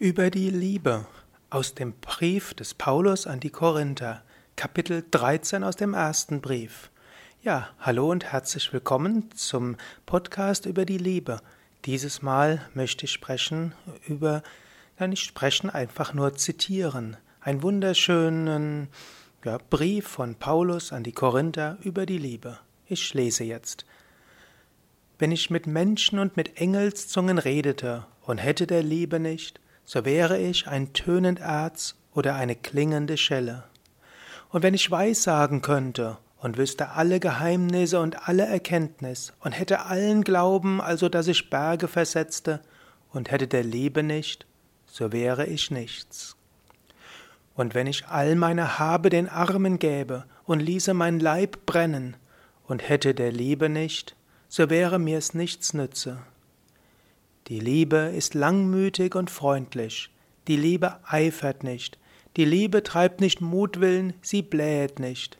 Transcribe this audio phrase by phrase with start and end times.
[0.00, 1.04] Über die Liebe
[1.50, 4.22] aus dem Brief des Paulus an die Korinther,
[4.56, 6.90] Kapitel 13 aus dem ersten Brief.
[7.42, 9.76] Ja, hallo und herzlich willkommen zum
[10.06, 11.42] Podcast über die Liebe.
[11.84, 13.74] Dieses Mal möchte ich sprechen
[14.08, 14.42] über,
[14.98, 17.18] ja nicht sprechen, einfach nur zitieren.
[17.42, 18.88] Einen wunderschönen
[19.44, 22.58] ja, Brief von Paulus an die Korinther über die Liebe.
[22.86, 23.84] Ich lese jetzt.
[25.18, 29.60] Wenn ich mit Menschen und mit Engelszungen redete und hätte der Liebe nicht,
[29.92, 33.64] so wäre ich ein tönend Erz oder eine klingende Schelle.
[34.50, 40.22] Und wenn ich Weissagen könnte und wüsste alle Geheimnisse und alle Erkenntnis und hätte allen
[40.22, 42.60] Glauben, also dass ich Berge versetzte,
[43.12, 44.46] und hätte der Liebe nicht,
[44.86, 46.36] so wäre ich nichts.
[47.56, 52.16] Und wenn ich all meine Habe den Armen gäbe und ließe mein Leib brennen,
[52.68, 54.14] und hätte der Liebe nicht,
[54.48, 56.18] so wäre mir's nichts nütze.
[57.50, 60.08] Die Liebe ist langmütig und freundlich.
[60.46, 61.98] Die Liebe eifert nicht.
[62.36, 65.36] Die Liebe treibt nicht Mutwillen, sie blähet nicht.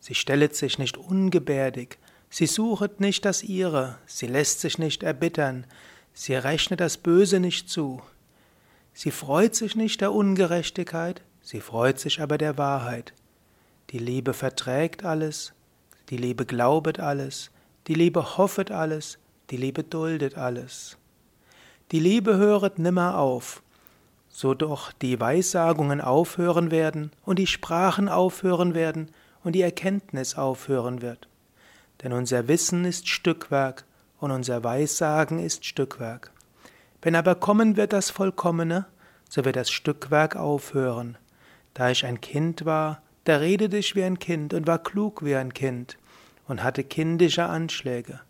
[0.00, 1.98] Sie stellet sich nicht ungebärdig.
[2.28, 3.98] Sie suchet nicht das ihre.
[4.04, 5.64] Sie lässt sich nicht erbittern.
[6.12, 8.02] Sie rechnet das Böse nicht zu.
[8.92, 13.14] Sie freut sich nicht der Ungerechtigkeit, sie freut sich aber der Wahrheit.
[13.90, 15.52] Die Liebe verträgt alles,
[16.10, 17.52] die Liebe glaubet alles,
[17.86, 19.18] die Liebe hoffet alles,
[19.50, 20.98] die Liebe duldet alles.
[21.92, 23.62] Die Liebe höret nimmer auf,
[24.28, 29.10] so doch die Weissagungen aufhören werden und die Sprachen aufhören werden
[29.44, 31.28] und die Erkenntnis aufhören wird.
[32.02, 33.84] Denn unser Wissen ist Stückwerk
[34.18, 36.32] und unser Weissagen ist Stückwerk.
[37.02, 38.86] Wenn aber kommen wird das Vollkommene,
[39.28, 41.18] so wird das Stückwerk aufhören.
[41.74, 45.34] Da ich ein Kind war, da redete ich wie ein Kind und war klug wie
[45.36, 45.98] ein Kind
[46.48, 48.20] und hatte kindische Anschläge.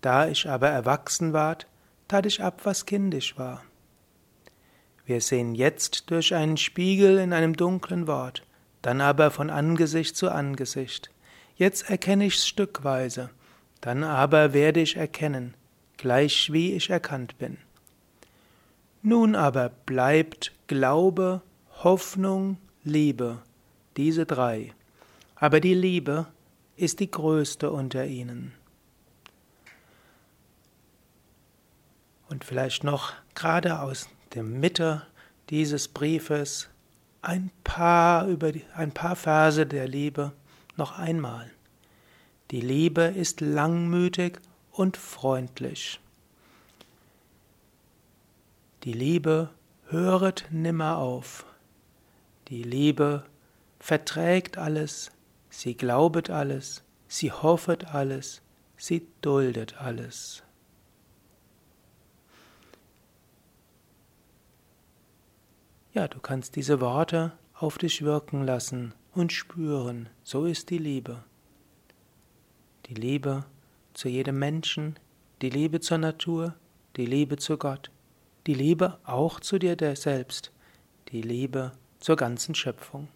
[0.00, 1.66] Da ich aber erwachsen ward,
[2.10, 3.62] tat ich ab, was kindisch war.
[5.06, 8.42] Wir sehen jetzt durch einen Spiegel in einem dunklen Wort,
[8.82, 11.10] dann aber von Angesicht zu Angesicht.
[11.54, 13.30] Jetzt erkenne ich's stückweise,
[13.80, 15.54] dann aber werde ich erkennen,
[15.98, 17.58] gleich wie ich erkannt bin.
[19.02, 21.42] Nun aber bleibt Glaube,
[21.84, 23.38] Hoffnung, Liebe,
[23.96, 24.74] diese drei.
[25.36, 26.26] Aber die Liebe
[26.76, 28.52] ist die größte unter ihnen.
[32.40, 35.02] Und vielleicht noch gerade aus der Mitte
[35.50, 36.70] dieses Briefes
[37.20, 40.32] ein paar über die, ein paar Verse der Liebe
[40.78, 41.50] noch einmal.
[42.50, 44.40] Die Liebe ist langmütig
[44.72, 46.00] und freundlich.
[48.84, 49.50] Die Liebe
[49.88, 51.44] höret nimmer auf.
[52.48, 53.22] Die Liebe
[53.80, 55.10] verträgt alles,
[55.50, 58.40] sie glaubet alles, sie hoffet alles,
[58.78, 60.42] sie duldet alles.
[65.92, 71.24] Ja, du kannst diese Worte auf dich wirken lassen und spüren, so ist die Liebe.
[72.86, 73.44] Die Liebe
[73.92, 75.00] zu jedem Menschen,
[75.42, 76.54] die Liebe zur Natur,
[76.96, 77.90] die Liebe zu Gott,
[78.46, 80.52] die Liebe auch zu dir selbst,
[81.08, 83.08] die Liebe zur ganzen Schöpfung.